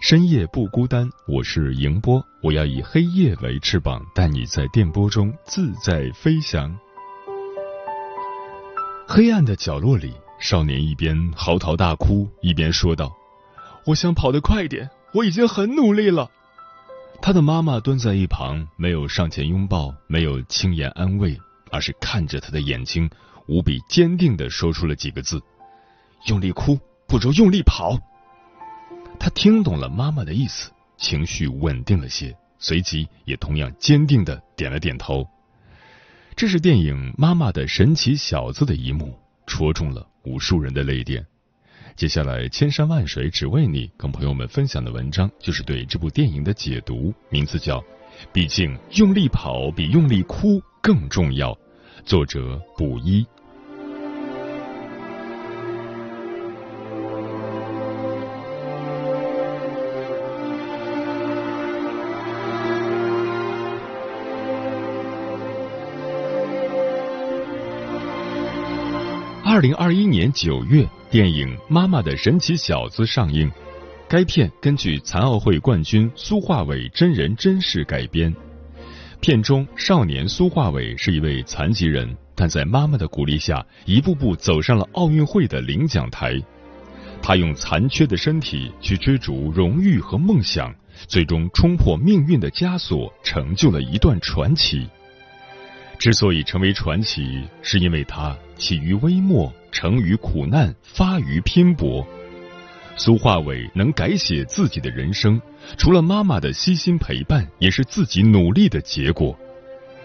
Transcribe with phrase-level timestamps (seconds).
[0.00, 1.10] 深夜不孤单。
[1.26, 6.72] 我是迎波，我要以黑夜为翅膀，带你在电波中自在飞翔。
[9.08, 13.12] 黑暗的角落里，少年一边嚎啕大哭，一边说道
[13.86, 16.30] ：“我想跑得快点，我已经很努力了。”
[17.20, 21.36] 他的妈妈蹲在一旁，没有上前拥抱，没有轻言安慰，
[21.72, 23.10] 而是看着他的眼睛。
[23.48, 25.42] 无比坚定的说出了几个字
[26.28, 26.78] ：“用力哭
[27.08, 27.98] 不如用力跑。”
[29.18, 35.26] 他听懂了妈妈的意思，情绪稳定了些，随即也同样坚定的点了点头。
[36.36, 41.26] 这是电影《妈妈的神奇小子》的一幕，戳中了无数人的泪点。
[41.96, 47.80] 接下来，千山万水只为你，跟朋友们分享的文章就是对这部电影的解读，名字叫
[48.32, 51.52] 《毕竟用力跑比用力哭更重要》，
[52.04, 53.26] 作者卜一。
[69.58, 73.50] 二零二一年九月，电影《妈妈的神奇小子》上映。
[74.08, 78.32] 该片根据残奥会冠军苏化伟真人真事改编。
[79.20, 86.40] 片中少年苏化伟是一位残疾人，但在妈妈的鼓励下，一步步走上了奥运会的领奖台。
[87.20, 90.72] 他用残缺的身体去追逐荣誉和梦想，
[91.08, 94.88] 最终冲破命运的枷锁，成就了一段传奇。
[95.98, 102.06] 之所以成为传奇，是因为他起于微末，成于苦难，发于拼搏。
[102.96, 105.40] 苏化伟能改写自己的人生，
[105.76, 109.36] 除了妈妈的悉心陪伴，也是自己努力的结果。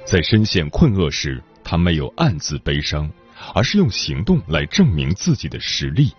[0.06, 3.10] 在深陷困厄时，他没有暗自悲伤，
[3.54, 6.12] 而是用行动来证明自己的实力。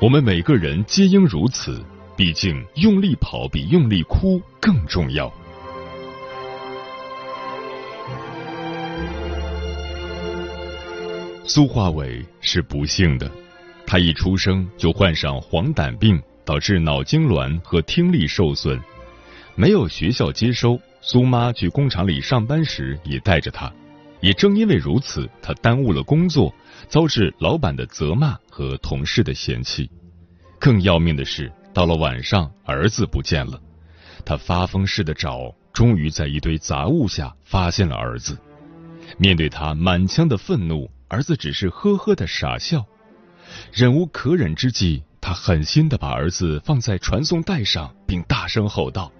[0.00, 1.84] 我们每个人皆应如此，
[2.16, 5.32] 毕竟用力跑比用力哭更重要。
[11.52, 13.28] 苏化伟是不幸的，
[13.84, 18.80] 他一出生就患上黄疸病，导致脑痉挛和听力受损，
[19.56, 20.80] 没有学校接收。
[21.00, 23.68] 苏妈去工厂里上班时也带着他，
[24.20, 26.54] 也正因为如此，他耽误了工作，
[26.86, 29.90] 遭致老板的责骂和同事的嫌弃。
[30.60, 33.60] 更要命的是，到了晚上，儿子不见了，
[34.24, 38.38] 他发疯似的找，终于在一堆杂物下发现了儿子。
[39.18, 40.88] 面对他满腔的愤怒。
[41.10, 42.86] 儿子只是呵呵的傻笑，
[43.72, 49.10] 忍无可忍之际，他狠心的把儿子放在传送带上，并大声吼道：“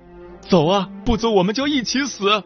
[0.40, 2.44] 走啊，不走我们就一起死！”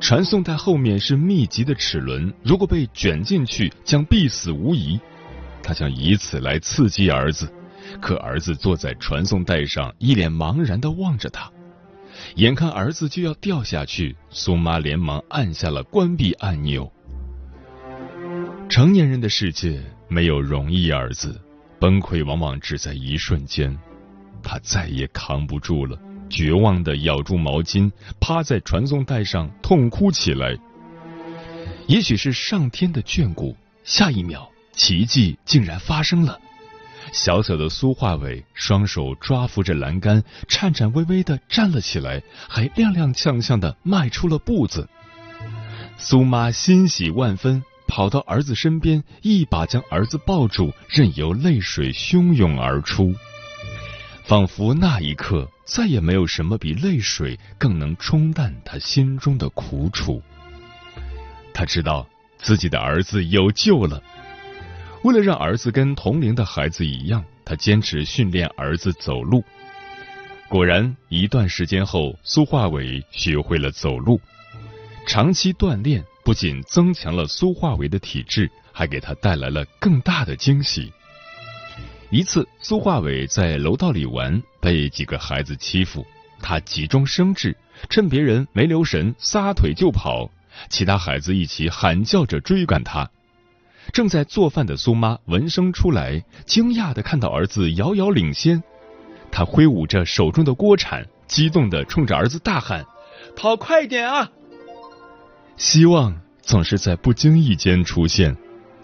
[0.00, 4.98] 传送带后面是密集的齿轮，如果被卷进去，将必死无疑。
[5.62, 7.52] 他想以此来刺激儿子，
[8.00, 11.50] 可儿子坐在传送带上，一脸茫然的望着他。
[12.36, 16.90] 眼看儿子就要掉下去，苏妈连忙按下了关闭按钮。
[18.74, 21.40] 成年人的世界没有容易二字，
[21.78, 23.78] 崩溃往往只在一瞬间。
[24.42, 25.96] 他再也扛不住了，
[26.28, 27.88] 绝望的咬住毛巾，
[28.18, 30.58] 趴在传送带上痛哭起来。
[31.86, 36.40] 也许是上天的眷顾，下一秒奇迹竟然发生了。
[37.12, 44.88] 小小的苏化伟双手抓扶着栏杆，颤颤巍巍的站了起来，还踉踉跄跄的迈出了步子。
[45.96, 47.62] 苏妈欣喜万分。
[47.94, 53.14] 跑到儿子身边，一把将儿子抱住，任由泪水汹涌而出，
[54.24, 60.20] 仿佛那一刻再也没有什么比泪水更能冲淡他心中的苦楚。
[61.52, 62.04] 他知道
[62.36, 64.02] 自己的儿子有救了。
[65.04, 69.44] 为了让儿子跟同龄的孩子一样，他坚持训练儿子走路。
[70.48, 74.20] 果然，一段时间后，苏化伟学会了走路。
[75.06, 80.90] 长期锻炼不仅增强了苏化伟的体质，还给他带来了更大的惊喜。
[82.10, 86.06] 一次，苏化伟在楼道里玩，被几个孩子欺负，
[86.40, 87.54] 他急中生智，
[87.90, 90.30] 趁别人没留神，撒腿就跑。
[90.70, 93.10] 其他孩子一起喊叫着追赶他。
[93.92, 98.62] 正在做饭的苏妈闻声出来，惊讶的看到儿子遥遥领先。
[99.30, 102.86] 他挥舞着手中的锅铲，激动的冲着儿子大喊
[103.36, 104.30] ：“跑快点啊！”
[105.56, 108.36] 希望总是在不经意间出现，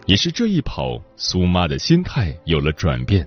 [0.07, 3.27] 也是这一跑，苏妈的心态有了转变。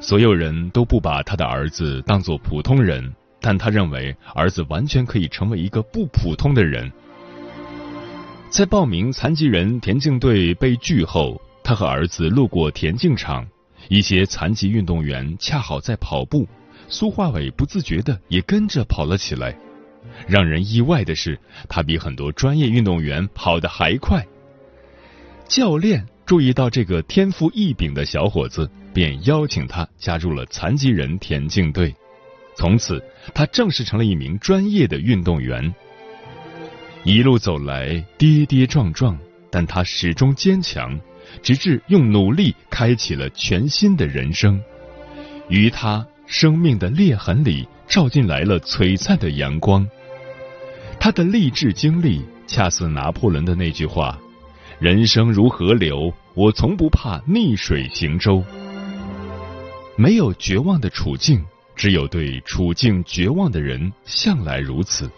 [0.00, 6.90] 所有人都不把他的儿子当做普通人，但他认为儿子完全可以成为一个不普通的人。
[8.50, 13.46] 在报名残疾人田径队被拒后，他和儿子路过田径场。
[13.88, 16.46] 一些残疾运动员恰好在跑步，
[16.88, 19.56] 苏化伟不自觉的也跟着跑了起来。
[20.26, 21.38] 让人意外的是，
[21.68, 24.26] 他比很多专业运动员跑得还快。
[25.46, 31.94] 教练注意到这个天赋异禀的小伙子，便邀请他加入了残疾人田径队。
[32.56, 33.02] 从此，
[33.34, 35.74] 他正式成了一名专业的运动员。
[37.04, 39.18] 一路走来，跌跌撞撞，
[39.50, 40.98] 但他始终坚强。
[41.42, 44.58] 直至用努力开启了全新的人生，
[45.50, 49.86] 于他生命的裂痕里照进来了璀璨的阳光。
[51.00, 54.18] 他的励志经历恰似拿破仑的那句话
[54.78, 58.44] ：“人生如河流，我从不怕逆水行舟。”
[59.96, 65.10] 没有绝望的处境，只有对处境绝望的人向来如此。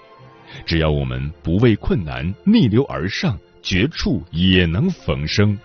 [0.64, 5.58] 只要我们不畏困难，逆流而上，绝处也能逢生。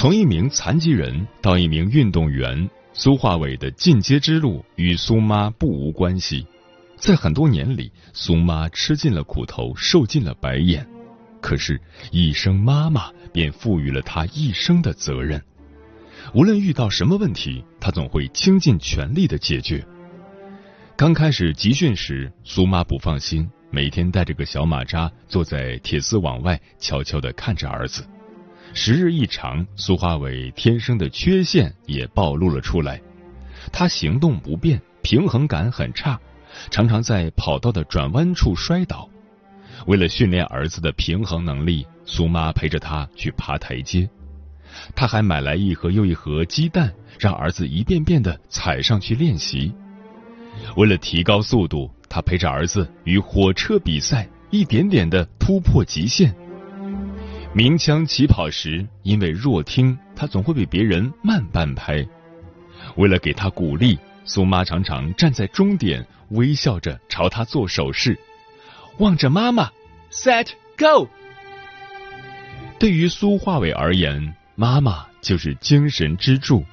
[0.00, 6.46] 从一名残疾人到一名运动员，苏化伟的进阶之路与苏妈不无关系。
[6.96, 10.88] 在很多年里，苏妈吃尽了苦头，受尽了白眼，
[11.42, 11.78] 可是，
[12.10, 15.38] 一声妈妈便赋予了她一生的责任。
[16.32, 19.86] 无论遇到什么问题，她总会倾尽全力的解决。
[20.96, 28.02] 刚开始集训时，苏妈不放心，每天带着个小马扎坐在铁丝网外，悄悄的看着儿子。
[28.72, 33.00] 时日一长，苏化伟天生的缺陷也暴露了出来。
[33.72, 36.18] 他行动不便，平衡感很差，
[36.70, 39.08] 常常在跑道的转弯处摔倒。
[39.86, 44.08] 为了训练儿子的平衡能力，苏妈陪着他去爬台阶。
[44.94, 49.72] 他还买来一盒又一盒鸡蛋，让儿子一遍遍的踩上去练习。
[50.76, 56.34] 为了提高速度，他陪着儿子与火车比赛，一点点的突破极限。
[57.52, 62.06] 鸣枪起跑时，因为弱听，他总会比别人慢半拍。
[62.96, 68.16] 为了给他鼓励，苏妈常常站在终点，微笑着朝他做手势，
[68.98, 69.68] 望着妈妈
[70.12, 70.46] ，set
[70.78, 71.08] go。
[72.78, 76.64] 对于苏化伟而言，妈妈就是精神支柱，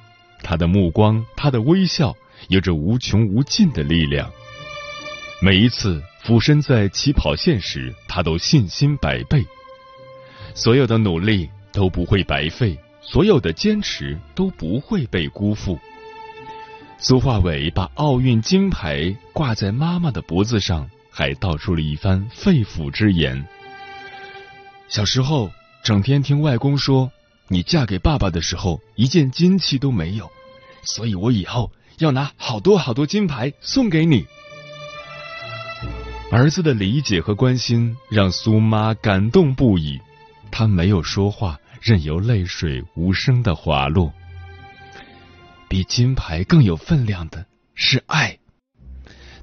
[0.44, 2.14] 她的目光，她的微笑，
[2.48, 4.30] 有着无穷无尽的力量。
[5.42, 9.44] 每一次俯身在起跑线时，他都信心百倍。
[10.58, 15.78] 所有的努力都不会白费，所有的坚持都不会被辜负。
[16.98, 23.46] 苏化伟把奥运金牌挂在妈妈的脖子上，还道出了一番肺腑之言。
[24.88, 25.48] 小时候，
[25.84, 27.08] 整天听外公说，
[27.46, 30.28] 你嫁给爸爸的时候一件金器都没有，
[30.82, 34.26] 所以我以后要拿好多好多金牌送给你。
[36.32, 40.00] 儿子的理解和关心让苏妈感动不已。
[40.50, 44.12] 他没有说话，任由泪水无声的滑落。
[45.68, 48.38] 比金牌更有分量的是爱。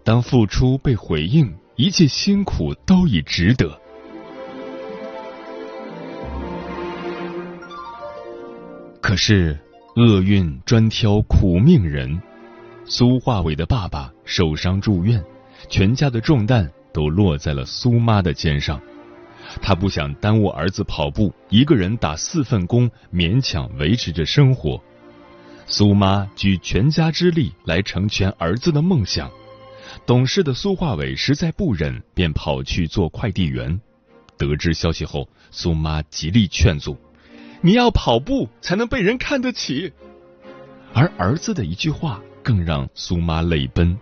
[0.03, 3.79] 当付出被回应，一切辛苦都已值得。
[9.01, 9.57] 可是
[9.95, 12.21] 厄运专挑苦命人，
[12.85, 15.24] 苏化伟的爸爸受伤住院，
[15.69, 18.81] 全家的重担都落在了苏妈的肩上。
[19.62, 24.81] 他不想耽误儿子跑步，一个人打四份工，勉强维持着生活。
[25.65, 29.31] 苏妈举全家之力来成全儿子的梦想。
[30.05, 33.79] 懂事的苏化伟实在不忍，便跑去做快递员。
[34.38, 36.97] 得知消息后，苏妈极力劝阻
[37.62, 39.91] ：“你要跑步才能被人看得起。”
[40.93, 43.97] 而儿子的一句话更让苏妈泪奔：“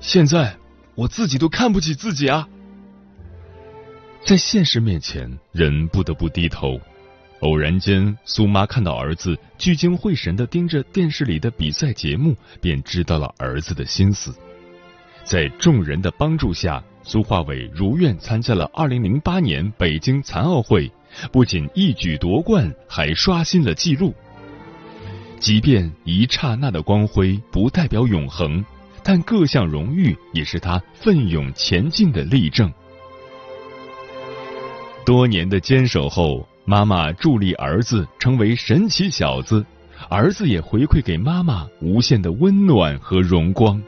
[0.00, 0.56] 现在
[0.94, 2.48] 我自己都看不起自己啊！”
[4.24, 6.80] 在现实面前，人不得不低头。
[7.40, 14.32] 偶然间，苏妈看到儿子聚精会神的盯着电视里的比赛节目，便知道了儿子的心思。
[15.24, 20.88] 在众人的帮助下，苏化伟如愿参加了2008年北京残奥会，
[21.32, 24.14] 不仅一举夺冠，还刷新了纪录。
[25.40, 28.64] 即便一刹那的光辉不代表永恒，
[29.02, 32.72] 但各项荣誉也是他奋勇前进的例证。
[35.04, 36.46] 多年的坚守后。
[36.64, 39.66] 妈妈助力儿子成为神奇小子，
[40.08, 43.82] 儿子也回馈给妈妈无限的温暖和荣光。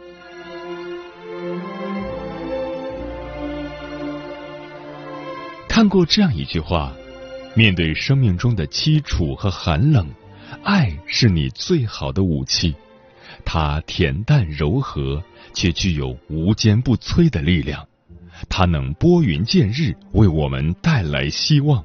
[5.68, 6.92] 看过这样一句话：
[7.54, 10.08] 面对生命中的凄楚和寒冷，
[10.64, 12.74] 爱是你最好的武器。
[13.44, 17.86] 它恬淡柔和，却具有无坚不摧的力量。
[18.48, 21.84] 它能拨云见日，为我们带来希望。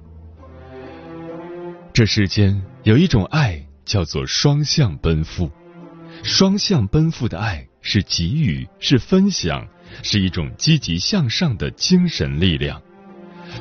[1.94, 5.50] 这世间有一种爱，叫做双向奔赴。
[6.24, 9.66] 双向奔赴的爱是给予，是分享，
[10.04, 12.82] 是一种积极向上的精神力量。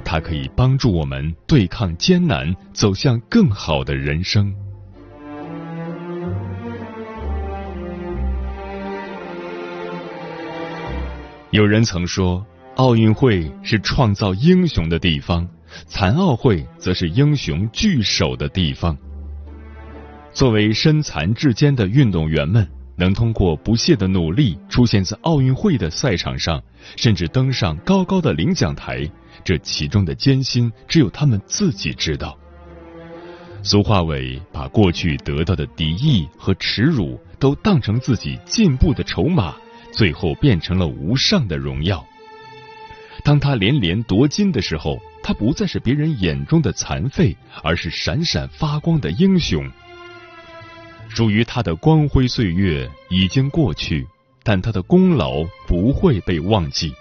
[0.04, 4.54] 它可以帮助我们对抗艰难，走向更好的人生。
[11.50, 12.46] 有人曾说，
[12.78, 15.46] 奥运会是创造英雄的地方。
[15.86, 18.96] 残奥会则是英雄聚首的地方。
[20.32, 22.64] 作为身残志坚的运动员们，
[22.96, 26.62] 能通过不懈的努力出现在奥运会的赛场上，
[26.96, 29.04] 甚至登上高高的领奖台，
[29.42, 32.38] 这其中的艰辛只有他们自己知道。
[33.64, 39.56] 苏化伟把过去得到的敌意和耻辱都当成自己进步的筹码，
[39.90, 42.06] 最后变成了无上的荣耀。
[43.24, 45.00] 当他连连夺金的时候。
[45.20, 49.70] 他不再是别人眼中的残废，而是闪闪发光的英雄。
[51.10, 54.06] 属于他的光辉岁月已经过去，
[54.42, 56.94] 但他的功劳不会被忘记。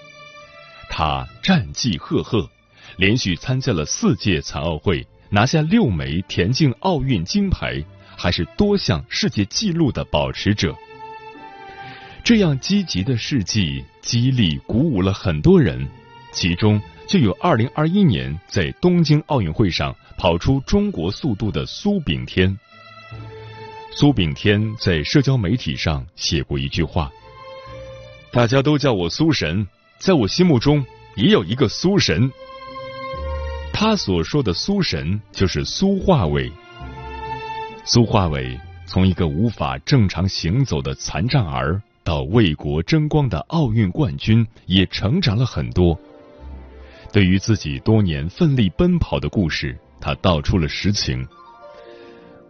[0.89, 2.49] 他战绩赫赫，
[2.97, 7.81] 连续参加了四届残奥会，拿下六枚田径奥运金牌，
[8.17, 10.75] 还是多项世界纪录的保持者。
[12.25, 15.87] 这样积极的事迹，激励鼓舞了很多人，
[16.37, 16.79] 其中。
[17.07, 22.53] 就有二零二一年在东京奥运会上跑出中国速度的苏炳添。
[23.93, 27.09] 苏炳添在社交媒体上写过一句话
[28.29, 29.65] ：“大家都叫我苏神，
[29.97, 32.29] 在我心目中也有一个苏神。”
[33.71, 36.51] 他所说的苏神就是苏化伟。
[37.85, 45.97] 苏化伟从一个无法正常行走的残障儿，到为国争光的奥运冠军，也成长了很多。
[47.11, 51.27] 对于自己多年奋力奔跑的故事，他道出了实情。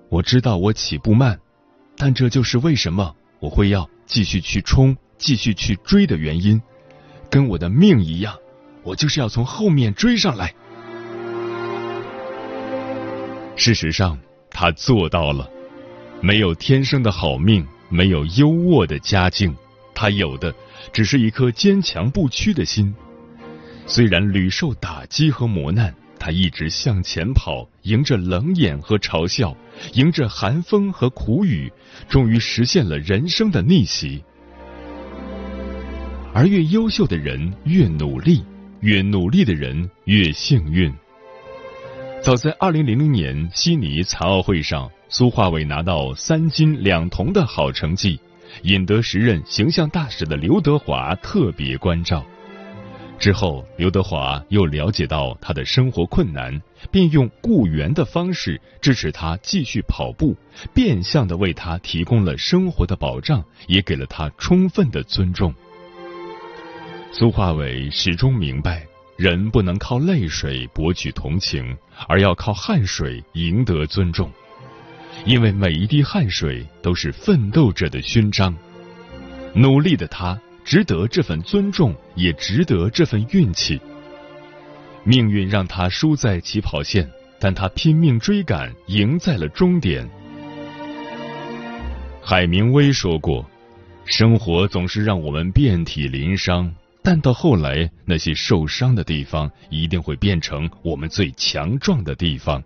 [0.10, 1.40] 我知道我起步慢，
[1.96, 6.62] 但这就是为什么我会要继续去冲、继续去追的原因。
[7.30, 8.36] 跟我的命一样，
[8.84, 10.54] 我就是要从后面追上来。
[13.56, 14.18] 事实上，
[14.50, 15.50] 他做到了。
[16.22, 19.56] 没有天生的好命，没有优渥的家境，
[19.94, 20.54] 他有的
[20.92, 22.96] 只是一颗坚强不屈的心。
[23.90, 29.56] 虽然屡受打击和磨难，他一直向前跑，迎着冷眼和嘲笑，
[29.94, 31.72] 迎着寒风和苦雨，
[32.10, 34.22] 终于实现了人生的逆袭。
[36.34, 38.44] 而越优秀的人越努力，
[38.82, 40.94] 越努力的人越幸运。
[42.22, 48.20] 早在二零零零年悉尼残奥会上，苏化伟拿到三金两铜的好成绩，
[48.64, 52.26] 引得时任形象大使的刘德华特别关照。
[53.20, 60.36] 之后，刘德华又了解到他的生活困难，便用雇员的方式支持他继续跑步，
[60.74, 65.54] 变相的为他提供了生活的保障，也给了他充分的尊重。
[67.12, 68.86] 苏化伟始终明白，
[69.18, 71.76] 人不能靠泪水博取同情，
[72.08, 74.32] 而要靠汗水赢得尊重，
[75.26, 78.56] 因为每一滴汗水都是奋斗者的勋章。
[79.56, 80.40] 努力的他。
[80.68, 83.80] 值得这份尊重，也值得这份运气。
[85.06, 87.10] 命运让他输在起跑线，
[87.40, 90.06] 但他拼命追赶，赢在了终点。
[92.22, 93.50] 海明威说过
[94.04, 96.70] ：“生活总是让我们遍体鳞伤，
[97.02, 102.62] 但到后来，那些受伤的地方一定会变成我们最强壮的地方。”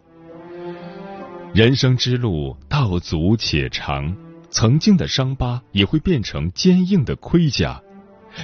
[1.53, 4.17] 人生之路道阻且长，
[4.49, 7.79] 曾经的伤疤也会变成坚硬的盔甲。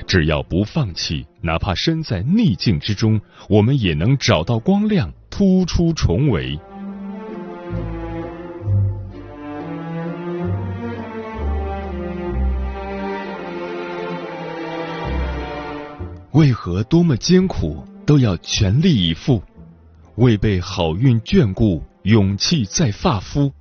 [0.07, 6.59] 只要不放弃，哪怕身在逆境之中，我们也能找到光亮，突出重围。
[16.33, 19.41] 为何多么艰苦都要全力以赴？
[20.17, 23.51] 为被好运眷顾，勇气在发肤，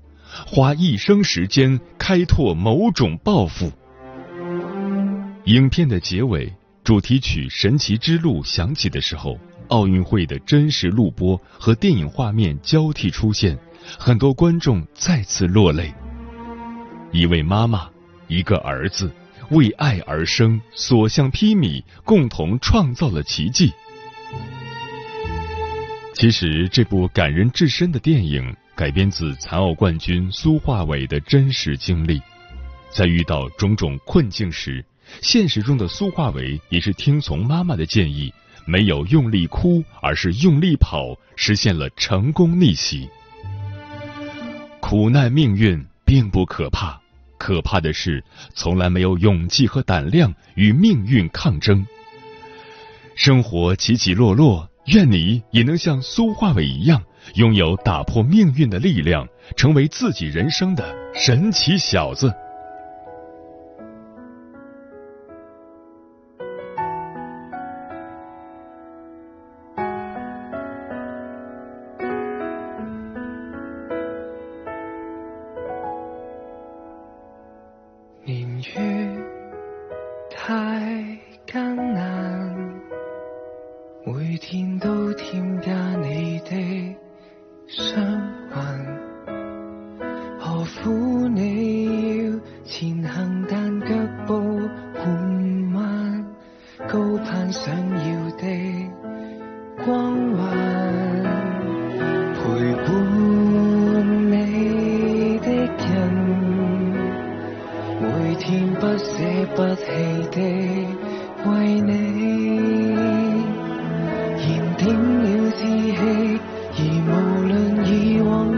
[0.47, 3.73] 花一生时间开拓某种抱负。
[5.47, 9.39] 影片的结尾，主题曲《神奇之路》响起的时候，
[9.69, 13.57] 奥运会的真实录播和电影画面交替出现，
[13.97, 15.95] 很多观众再次落泪。
[17.13, 17.89] 一位妈妈，
[18.27, 19.09] 一个儿子。
[19.51, 23.73] 为爱而生，所向披靡，共同创造了奇迹。
[26.15, 32.21] 其实，这部感人至深的电影改编自残奥冠军苏化伟的真实经历。
[32.91, 34.85] 在遇到种种困境时，
[35.23, 38.33] 现实中的苏化伟也是听从妈妈的建议，
[38.65, 43.09] 没有用力哭，而是用力跑，实现了成功逆袭。
[44.81, 47.01] 苦难命运并不可怕。
[47.39, 51.87] 可怕的是，从来没有勇气和胆量与命运抗争。
[53.15, 57.03] 生活起起落落，愿你也能像苏化伟一样，
[57.35, 62.33] 拥有打破命运的力量，成为自己人生的神奇小子。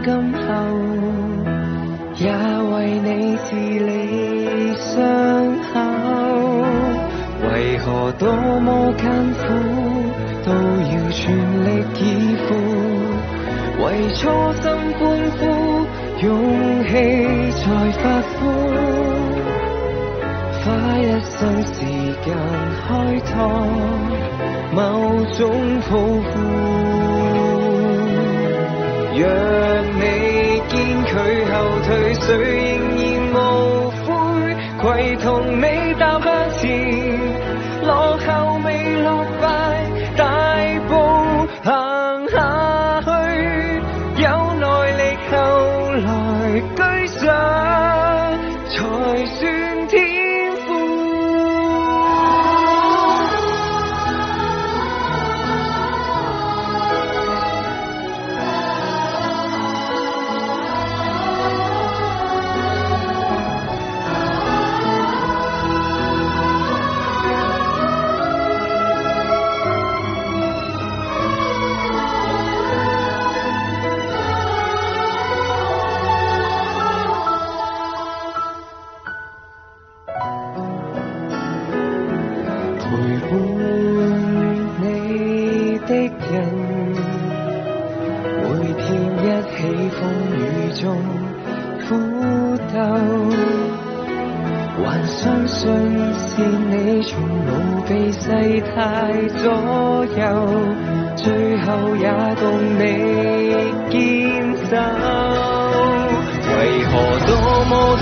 [0.01, 0.47] 今后
[2.15, 2.31] 也
[2.71, 4.95] 为你治理伤
[5.59, 5.79] 口
[7.51, 8.31] 为何多
[8.61, 9.43] 么艰苦
[10.45, 11.35] 都要全
[11.65, 12.55] 力以赴
[13.83, 14.19] 为初
[14.61, 14.65] 心
[14.97, 15.01] 欢
[15.37, 15.41] 呼
[16.21, 16.27] 勇
[16.85, 18.37] 气才发肤
[20.61, 21.37] 花一生
[21.73, 21.75] 时
[22.23, 22.27] 间
[22.87, 22.87] 开
[23.31, 23.33] 拓
[24.71, 25.39] 某种
[25.89, 25.97] 抱
[26.31, 27.08] 负
[29.19, 29.27] 若
[29.99, 31.11] 你见佢
[31.51, 31.55] 后
[31.85, 32.27] 退，谁
[32.77, 33.03] 仍然
[33.33, 34.07] 无悔，
[34.79, 35.27] 携同
[35.59, 35.63] 你
[35.99, 36.18] 斗。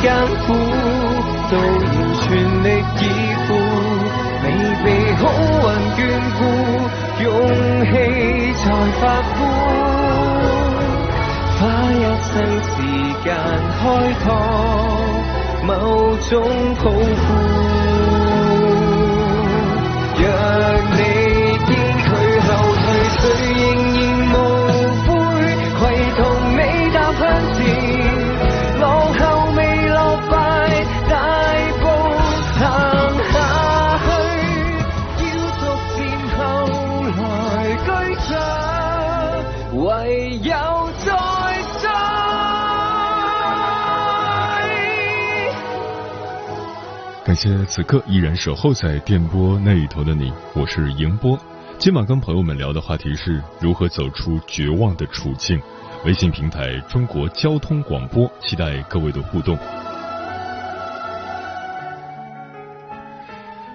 [0.02, 0.06] 艰
[0.46, 0.54] 苦，
[1.50, 2.26] 都要全
[2.64, 2.66] 力
[3.00, 3.04] 以
[3.46, 3.50] 赴，
[4.44, 4.46] 未
[4.84, 5.22] 被好
[5.64, 6.00] 运眷
[6.38, 6.40] 顾，
[7.24, 7.26] 勇
[7.86, 7.92] 气
[8.54, 8.64] 才
[9.02, 9.36] 发肤。
[11.60, 12.72] 花一生时
[13.24, 13.26] 间
[13.80, 13.82] 开
[14.24, 14.26] 拓
[15.64, 15.70] 某
[16.30, 16.32] 种
[16.76, 17.26] 抱负。
[47.38, 51.38] 谢此刻依然守候在电波那一头的你，我是迎波。
[51.78, 55.62] 今晚跟朋友们聊的话题是如何走出绝望的处境。
[56.04, 59.56] 微信平台中国交通广播，期待各位的互动。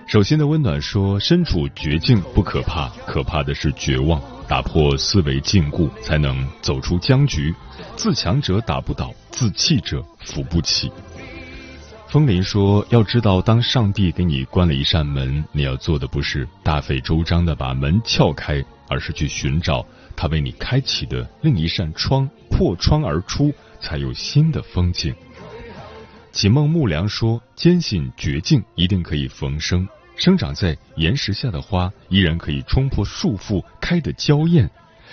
[0.09, 4.21] 首先的温暖说：身处绝境不可怕，可怕的是绝望。
[4.49, 7.55] 打破思维禁锢，才能走出僵局。
[7.95, 10.91] 自强者打不倒，自弃者扶不起。
[12.13, 19.83] 风林说：“要知道，当上帝给你关了一扇门，你要做的不是大费周章的把门撬开，而是去寻找
[20.15, 25.15] 他为你开启的另一扇窗，破窗而出，才有新的风景。”
[26.33, 34.71] 启梦木良说：“坚信绝境一定可以逢生。”生长在岩石下的花，依然可以冲破束缚，开得娇艳。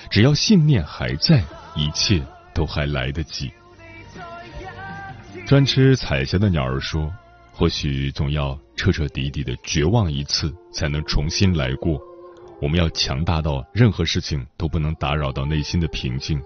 [0.09, 1.41] 只要信念还在，
[1.77, 2.21] 一切
[2.53, 3.49] 都还来得及。
[5.49, 7.11] 专吃彩霞的鸟儿说
[7.51, 11.99] ：“或许总要彻彻底底的绝望一次，才能重新来过。
[12.61, 16.39] 我们要强大到任何事情都不能打扰到内心的平静，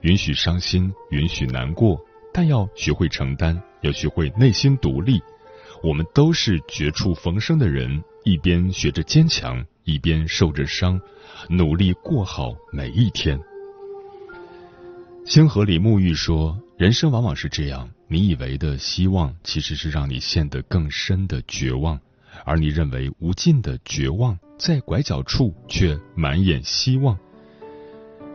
[0.00, 1.96] 允许伤心，允许难过，
[2.34, 5.22] 但要学会承担，要学会内心独立。”
[5.80, 11.00] 我们都是绝处逢生的人，一边学着坚强，一边受着伤，
[11.48, 13.38] 努力过好每一天。
[15.24, 21.96] 星河里沐浴说：“人生往往是这样，你以为的希望，其实是让你陷得更深的绝望；
[22.44, 27.16] 而你认为无尽的绝望，在拐角处却满眼希望。”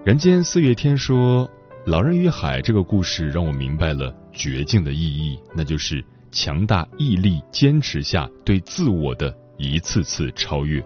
[0.05, 1.49] 人间四月天说
[1.85, 6.03] ：“老人与海”这个故事让我明白了绝境的意义，那就是。
[6.29, 10.85] 强大毅力坚持下对自我的一次次超越。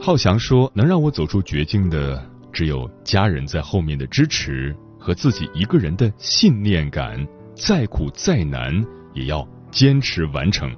[0.00, 2.20] 浩翔说：“能让我走出绝境的，
[2.56, 7.22] 只有家人在后面的支持和自己一个人的信念感。
[7.54, 10.74] 再苦再难，也要坚持完成。”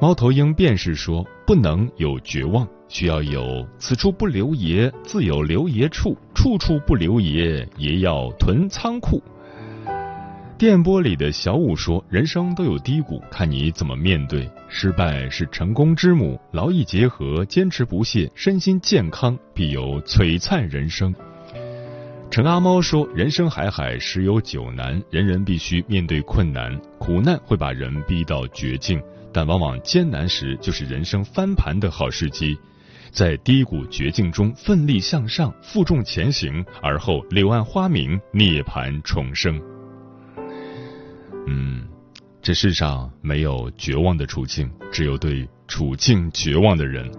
[0.00, 9.22] 猫头鹰便是说：“不能有绝望，需要有此处不留爷，自有留爷处；处处不留爷，爷要囤仓库。”
[10.56, 14.48] 电波里的小五说：“人生都有低谷，看你怎么面对。
[14.68, 21.12] 失败是成功之母，劳逸结合，坚持不懈，身心健康，必有璀璨人生。”
[22.30, 26.80] 陈阿猫说：“人生海海，十有九难，人人必须面对困难。
[26.98, 32.56] 苦难会把人逼到绝境，但往往艰难时就是人生翻盘的好时机。
[33.10, 39.60] 在低谷绝境中奋力向上，负重前行，而后柳暗花明，涅槃重生。”
[41.46, 41.84] 嗯，
[42.40, 47.10] 这世上没有绝望的处境，只有对处境绝望的人。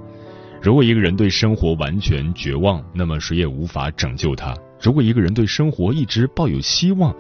[0.62, 7.16] 如果一个人对生活完全绝望，那么谁也无法拯救他；如果一个人对生活一直抱有希望，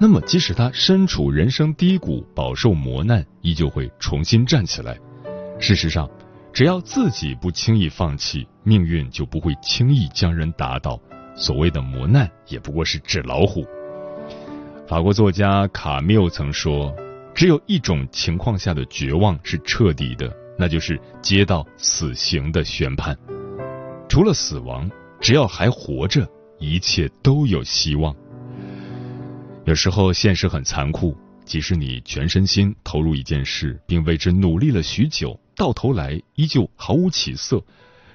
[0.00, 4.98] 那么即使他身处人生低谷，饱受磨难，依旧会重新站起来。
[5.60, 6.10] 事实上，
[6.52, 10.98] 只要自己不轻易放弃，命运就不会轻易将人打倒。
[11.36, 13.64] 所谓的磨难，也不过是纸老虎。
[14.88, 16.96] 法国作家卡缪曾说
[17.36, 23.14] ：“只有一种情况下的绝望是彻底的，那就是接到死刑的宣判。
[24.08, 26.26] 除了死亡，只要还活着，
[26.58, 28.16] 一切都有希望。
[29.66, 37.62] 有时候现实很残酷，即使你全身心投入一件事，并为之努力了许久，到头来依旧毫无起色，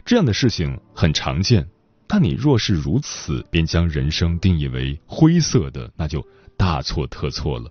[0.03, 1.67] 这样的事情很常见。
[2.07, 6.25] 但你若是如此，便将人生定义为灰色的，那就……”
[6.65, 7.69] 大错特错了，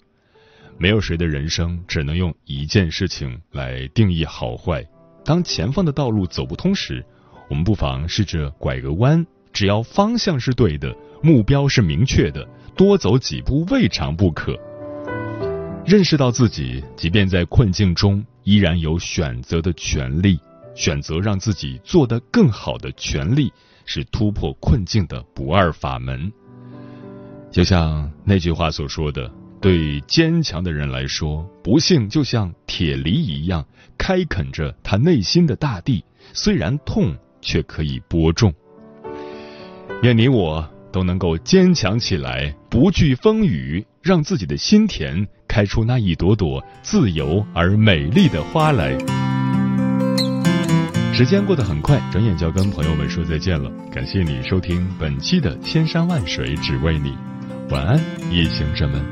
[0.76, 4.86] 没有谁的人生只能用一件事情来定义好坏。
[5.24, 7.02] 当前方的道路走不通时，
[7.48, 14.54] 我们不妨试着拐个弯，只要方向是对的，目标是明确的，多走几步未尝不可。
[15.86, 20.38] 认识到自己，即便在困境中，依然有选择的权利，
[20.74, 23.50] 选择让自己做得更好的权利，
[23.86, 26.30] 是突破困境的不二法门。
[27.52, 33.62] 就像那句话所说的，对坚强的人来说，不幸就像铁犁一样，
[33.98, 38.52] 开垦着他内心的大地，虽然痛，却可以播种。
[40.02, 48.96] 愿你我都能够坚强起来，不惧风雨，让自己的心田开出那一朵朵自由而美丽的花来。
[51.12, 53.70] 时间过得很快，转眼就要跟朋友们说再见了。
[53.92, 57.10] 感谢你收听本期的《千山万水只为你》。
[57.72, 57.98] 晚安，
[58.30, 59.02] 夜行者们。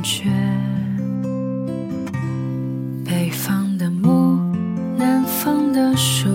[0.00, 0.30] 了圆缺。
[3.04, 4.38] 北方的木，
[4.96, 6.28] 南方的树，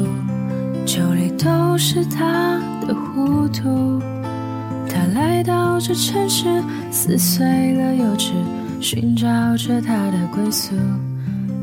[0.85, 3.99] 酒里都是他的糊涂。
[4.87, 6.45] 他来到这城市，
[6.91, 8.31] 撕碎了幼稚，
[8.79, 10.75] 寻找着他的归宿。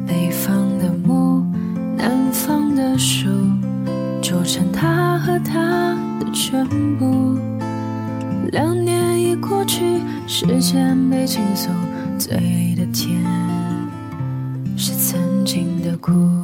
[0.06, 1.44] 北方的木，
[1.96, 3.28] 南方的树，
[4.20, 6.66] 组成他和他的全
[6.98, 7.38] 部。
[8.50, 11.70] 两年已过去，时间被倾诉，
[12.24, 13.20] 嘴里的甜
[14.78, 16.41] 是曾经的苦。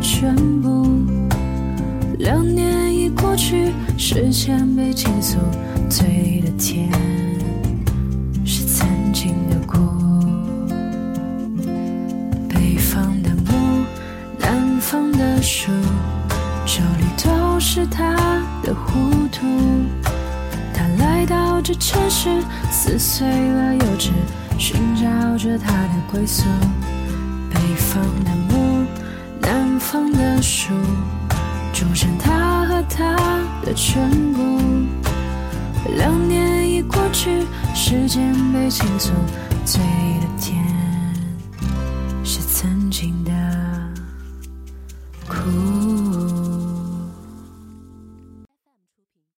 [0.00, 0.86] 全部。
[2.18, 5.38] 两年已过去，时间被倾诉，
[5.88, 6.90] 嘴里的甜。
[8.44, 9.78] 是曾经的苦。
[12.48, 13.84] 北方的木，
[14.38, 15.70] 南方的树，
[16.64, 18.14] 酒里都是他
[18.62, 19.46] 的糊涂。
[20.74, 24.10] 他来到这城市，撕碎了幼稚，
[24.58, 26.44] 寻找着他的归宿。
[27.50, 28.30] 北方的
[29.90, 30.74] 放，的树，
[31.72, 33.16] 组成他和他
[33.64, 34.60] 的全部。
[35.96, 39.12] 两年已过去，时间被倾诉，
[39.64, 40.62] 嘴里的甜